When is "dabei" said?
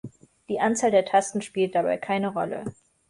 1.75-1.95